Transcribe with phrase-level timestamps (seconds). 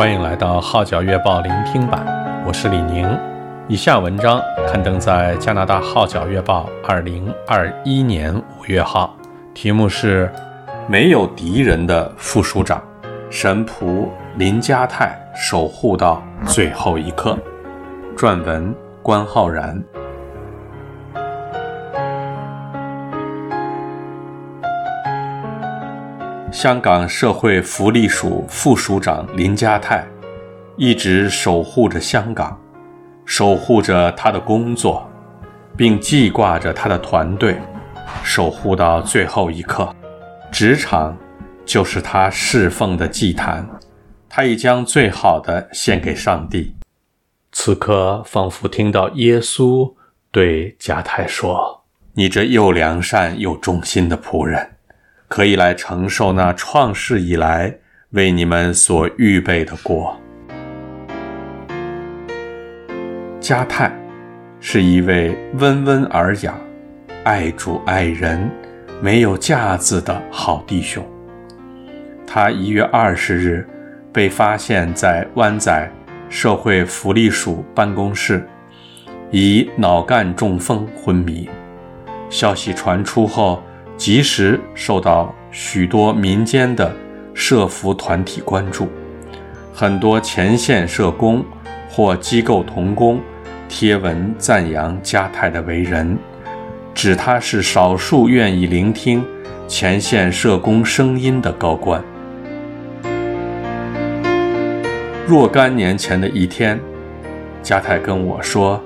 [0.00, 2.02] 欢迎来到《号角月报》聆听版，
[2.46, 3.06] 我是李宁。
[3.68, 9.14] 以下文章刊登在加拿大《号角月报》二零二一年五月号，
[9.52, 10.26] 题目是
[10.88, 12.82] 《没有敌人的副署长》，
[13.28, 17.36] 神仆林家泰守护到最后一刻。
[18.16, 19.78] 撰文关浩然。
[26.52, 30.04] 香港社会福利署副署长林家泰，
[30.76, 32.60] 一直守护着香港，
[33.24, 35.08] 守护着他的工作，
[35.76, 37.56] 并记挂着他的团队，
[38.24, 39.94] 守护到最后一刻。
[40.50, 41.16] 职场
[41.64, 43.64] 就是他侍奉的祭坛，
[44.28, 46.74] 他已将最好的献给上帝。
[47.52, 49.94] 此刻，仿佛听到耶稣
[50.32, 54.72] 对家泰说：“你这又良善又忠心的仆人。”
[55.30, 57.72] 可以来承受那创世以来
[58.10, 60.20] 为你们所预备的国。
[63.38, 63.96] 加泰
[64.58, 66.58] 是一位温文尔雅、
[67.22, 68.50] 爱主爱人、
[69.00, 71.08] 没有架子的好弟兄。
[72.26, 73.64] 他一月二十日
[74.12, 75.88] 被发现在湾仔
[76.28, 78.44] 社会福利署办公室，
[79.30, 81.48] 以脑干中风昏迷。
[82.28, 83.62] 消息传出后，
[84.00, 86.90] 及时受到许多民间的
[87.34, 88.88] 社福团体关注，
[89.74, 91.44] 很多前线社工
[91.90, 93.20] 或机构同工
[93.68, 96.16] 贴文赞扬家泰的为人，
[96.94, 99.22] 指他是少数愿意聆听
[99.68, 102.02] 前线社工声音的高官。
[105.26, 106.80] 若干年前的一天，
[107.62, 108.82] 家泰跟我说，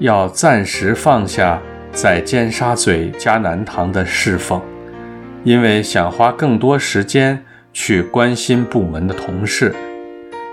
[0.00, 1.62] 要暂时放下。
[1.92, 4.60] 在尖沙咀嘉南堂的侍奉，
[5.42, 9.74] 因为想花更多时间去关心部门的同事。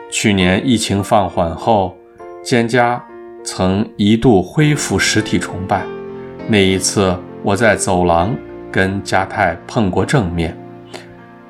[0.09, 1.95] 去年疫情放缓后，
[2.43, 3.01] 尖家
[3.43, 5.85] 曾一度恢复实体崇拜。
[6.47, 8.35] 那一次，我在走廊
[8.71, 10.57] 跟嘉泰碰过正面，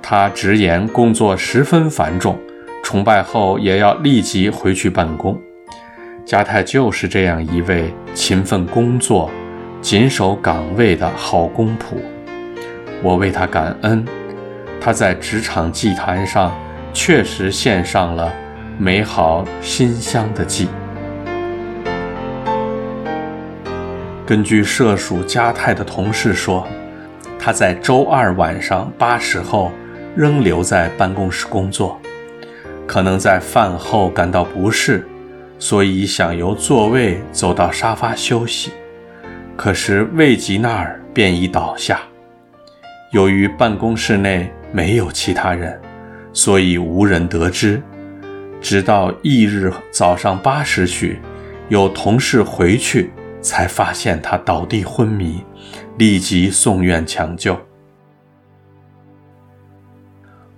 [0.01, 2.37] 他直言工作十分繁重，
[2.83, 5.39] 崇拜后也要立即回去办公。
[6.25, 9.31] 家泰就是这样一位勤奋工作。
[9.81, 11.95] 谨守岗位的好公仆，
[13.01, 14.03] 我为他感恩。
[14.81, 16.53] 他在职场祭坛上
[16.93, 18.31] 确实献上了
[18.77, 20.67] 美好馨香的祭。
[24.25, 26.67] 根据社署家泰的同事说，
[27.39, 29.71] 他在周二晚上八时后
[30.15, 31.99] 仍留在办公室工作，
[32.85, 35.07] 可能在饭后感到不适，
[35.59, 38.71] 所以想由座位走到沙发休息。
[39.57, 41.99] 可是未及那儿，便已倒下。
[43.11, 45.81] 由于办公室内没有其他人，
[46.31, 47.81] 所以无人得知。
[48.61, 51.19] 直到翌日早上八时许，
[51.69, 55.43] 有同事回去，才发现他倒地昏迷，
[55.97, 57.59] 立即送院抢救。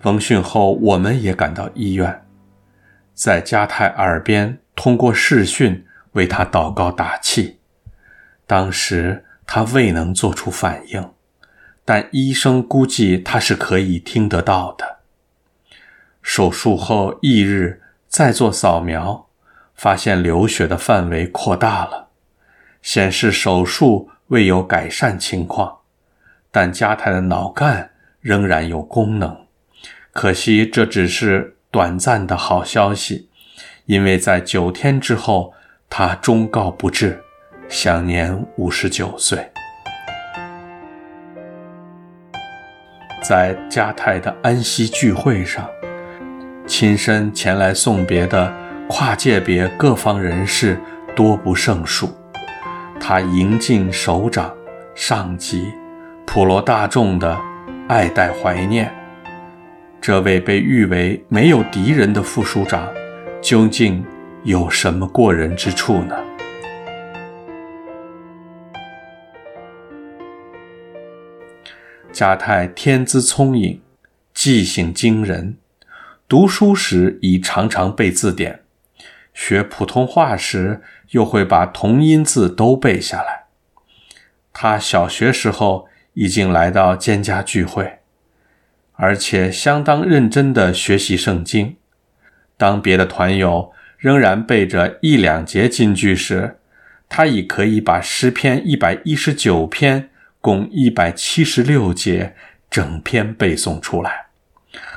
[0.03, 2.21] 闻讯后，我们也赶到医院，
[3.13, 7.58] 在加泰耳边通过视讯为他祷告打气。
[8.49, 11.11] 当时他未能做出反应，
[11.85, 14.97] 但医生估计他是可以听得到的。
[16.23, 19.27] 手术后翌日再做扫描，
[19.75, 22.07] 发现流血的范围扩大了，
[22.81, 25.81] 显示手术未有改善情况，
[26.49, 29.45] 但加泰的脑干仍然有功能。
[30.11, 33.29] 可惜这只是短暂的好消息，
[33.85, 35.53] 因为在九天之后
[35.87, 37.23] 他终告不治。
[37.71, 39.47] 享年五十九岁，
[43.21, 45.69] 在家泰的安息聚会上，
[46.65, 48.51] 亲身前来送别的
[48.89, 50.79] 跨界别各方人士
[51.15, 52.09] 多不胜数。
[52.99, 54.51] 他迎尽首长、
[54.95, 55.71] 上级、
[56.25, 57.39] 普罗大众的
[57.87, 58.91] 爱戴怀念。
[60.01, 62.89] 这位被誉为没有敌人的副署长，
[63.43, 64.03] 究竟
[64.43, 66.15] 有什么过人之处呢？
[72.19, 73.79] 家泰天资聪颖，
[74.33, 75.55] 记性惊人，
[76.27, 78.59] 读书时已常常背字典，
[79.33, 80.81] 学普通话时
[81.11, 83.45] 又会把同音字都背下来。
[84.51, 87.99] 他小学时候已经来到尖家聚会，
[88.95, 91.77] 而且相当认真地学习圣经。
[92.57, 96.57] 当别的团友仍然背着一两节金句时，
[97.07, 100.08] 他已可以把诗篇一百一十九篇。
[100.41, 102.35] 共一百七十六节，
[102.69, 104.27] 整篇背诵出来。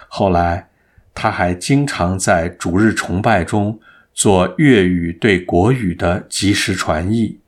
[0.09, 0.69] 后来，
[1.15, 3.81] 他还经常在主日崇拜中
[4.15, 7.41] 做粤语对国语的即时传译。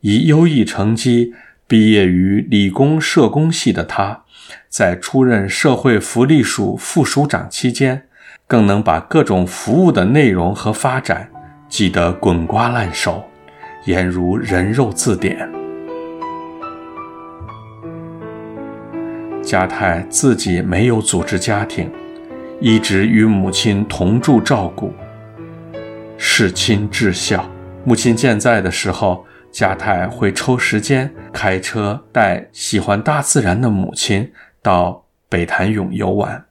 [0.00, 1.34] 以优异成绩
[1.66, 4.22] 毕业于理工社工系的他，
[4.68, 8.04] 在出任社会福利署副署长期间，
[8.46, 11.28] 更能把各种服务的内容和发展
[11.68, 13.24] 记得滚瓜烂熟，
[13.86, 15.57] 俨如人肉字典。
[19.48, 21.90] 加泰自己没有组织家庭，
[22.60, 24.92] 一直与母亲同住照顾，
[26.18, 27.50] 事亲至孝。
[27.82, 34.30] 母亲健在的时候，加泰会抽时间开车带喜欢大自然的母亲
[34.60, 36.44] 到北潭涌游玩。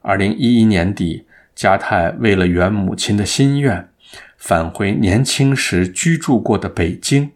[0.00, 1.26] 二零一一年底，
[1.56, 3.88] 加泰为了圆母亲的心愿，
[4.36, 7.32] 返回年轻时居住过的北京，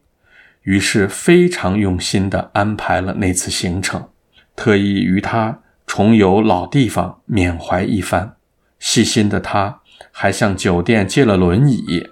[0.63, 4.07] 于是非常用心地安排了那次行程，
[4.55, 8.37] 特意与他重游老地方，缅怀一番。
[8.79, 12.09] 细心的他还向酒店借了轮椅。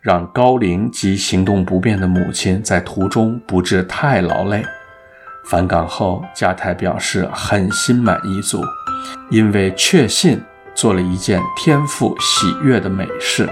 [0.00, 4.64] 让高龄及行动不便的母亲在途中不致太劳累。
[5.44, 8.64] 返港后，加泰表示很心满意足，
[9.30, 10.40] 因为确信
[10.74, 13.46] 做了一件天赋喜悦的美事。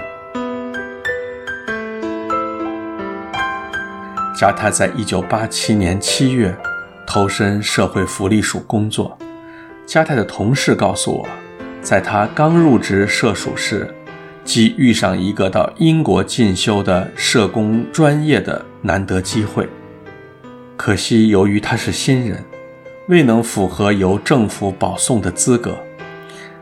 [4.35, 6.57] 加泰在一九八七年七月
[7.09, 9.17] 投身社会福利署工作。
[9.83, 11.27] 加泰的同事告诉我，
[11.81, 13.91] 在他刚入职社署时，
[14.43, 19.67] 即遇上一个到英国进修的社工专业的难得机会，
[20.77, 22.45] 可惜由于他是新人，
[23.07, 25.75] 未能符合由政府保送的资格。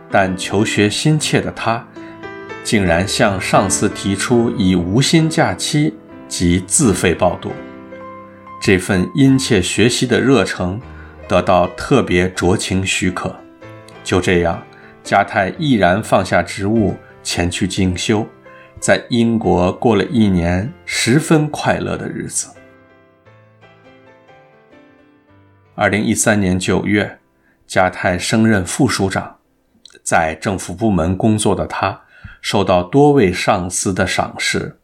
[0.09, 1.85] 但求学心切的他，
[2.63, 5.93] 竟然向上司提出以无薪假期
[6.29, 7.51] 及自费报读。
[8.59, 10.81] 这份殷切学习的热诚
[11.27, 13.35] 得到特别酌情许可。
[14.03, 14.61] 就这样，
[15.03, 16.95] 加泰毅然放下职务。
[17.23, 18.25] 前去进修，
[18.79, 22.47] 在英国过了一年十分快乐的日子。
[25.75, 27.19] 二零一三年九月，
[27.67, 29.39] 加泰升任副署长，
[30.03, 31.99] 在政府部门工作的他，
[32.41, 34.77] 受到多位上司的赏识，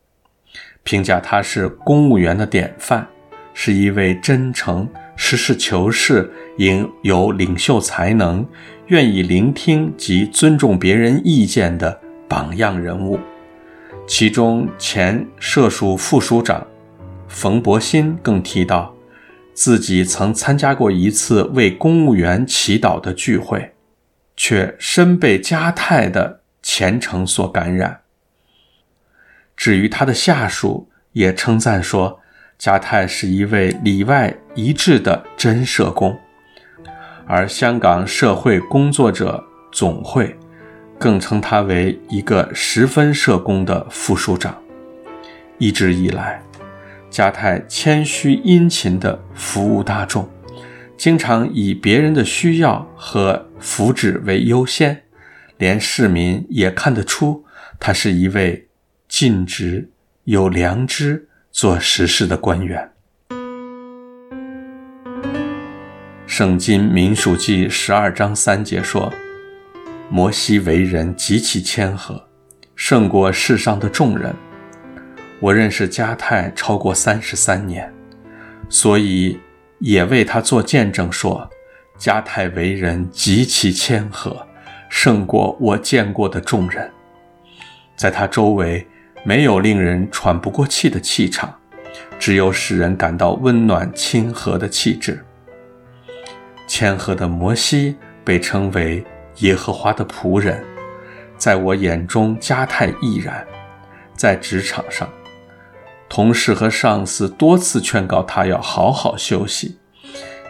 [0.83, 3.07] 评价他是公务员的典范，
[3.53, 8.45] 是一位真诚、实事求是、应有领袖才能、
[8.87, 11.99] 愿意聆听及尊重别人意见的。
[12.25, 13.19] 榜样人物，
[14.07, 16.65] 其中前社署副署长
[17.27, 18.95] 冯博新更提到，
[19.53, 23.75] 自己曾参加过一次为公务员祈祷的聚会，
[24.35, 27.99] 却深被加泰的虔诚所感染。
[29.55, 32.19] 至于他的下属，也称赞说，
[32.63, 36.17] 加泰是一位里外一致的真社工，
[37.27, 40.33] 而香港社会工作者总会。
[40.97, 44.57] 更称他为一个十分社工的副署长。
[45.57, 46.41] 一直以来，
[47.09, 50.29] 加泰谦虚殷勤地服务大众，
[50.95, 55.03] 经常以别人的需要和福祉为优先，
[55.57, 57.43] 连市民也看得出
[57.77, 58.69] 他是一位
[59.09, 59.89] 尽职、
[60.23, 62.91] 有良知、做实事的官员。
[66.25, 69.13] 圣经民数记十二章三节说。
[70.09, 72.21] 摩西为人极其谦和，
[72.75, 74.35] 胜过世上的众人。
[75.39, 77.91] 我认识加泰超过三十三年，
[78.69, 79.39] 所以
[79.79, 81.49] 也为他做见证说，
[81.97, 84.45] 加泰为人极其谦和，
[84.89, 86.91] 胜过我见过的众人。
[87.95, 88.85] 在他周围
[89.23, 91.53] 没有令人喘不过气的气场，
[92.19, 95.23] 只有使人感到温暖亲和的气质。
[96.67, 99.03] 谦和的摩西被称为。
[99.37, 100.63] 耶和华的仆人，
[101.39, 103.43] 在我眼中，加泰亦然。
[104.15, 105.09] 在职场上，
[106.07, 109.79] 同事和上司多次劝告他要好好休息，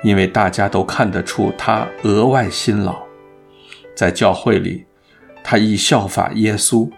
[0.04, 3.04] 因为大家都看得出他额外辛劳。
[3.96, 4.86] 在教会里，
[5.42, 6.92] 他亦效法耶稣，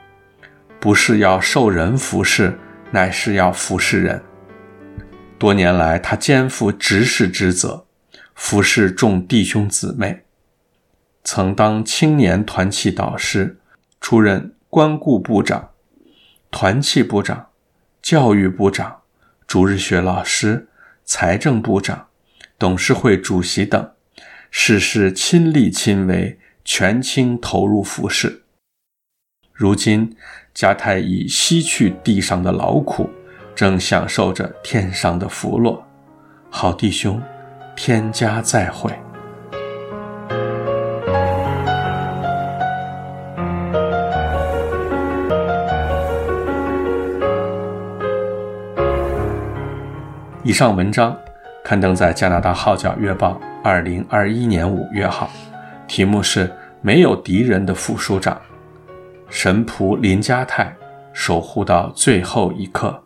[0.85, 2.59] 不是要受人服侍，
[2.91, 4.23] 乃是要服侍人。
[5.39, 7.87] 多年来，他肩负执事之责，
[8.35, 10.25] 服侍众弟兄姊妹。
[11.23, 13.57] 曾当青年团契导师，
[13.99, 15.71] 出任关顾部长、
[16.51, 17.47] 团契部长、
[17.99, 19.01] 教育部长、
[19.47, 20.67] 主日学老师、
[21.03, 22.09] 财政部长、
[22.59, 23.91] 董事会主席等，
[24.51, 28.43] 事事亲力亲为，全倾投入服侍。
[29.51, 30.15] 如今，
[30.55, 33.09] 迦太已吸去地上的劳苦，
[33.53, 35.77] 正享受着天上的福禄。
[36.49, 37.21] 好弟兄，
[37.75, 38.89] 天家再会。
[50.41, 51.13] 以上文章
[51.65, 53.31] 刊登在加拿大《号角月报》
[53.61, 55.29] 二零二一年五月号，
[55.85, 56.47] 题目是
[56.79, 58.33] 《没有敌人的副署长》。
[59.37, 60.73] 神仆林家泰
[61.11, 62.97] 守护到最后一刻。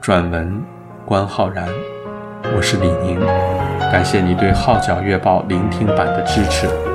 [0.00, 0.64] 撰文
[1.04, 1.68] 关浩然，
[2.56, 3.20] 我是李宁，
[3.92, 6.89] 感谢你对《号角月报》聆听版的支持。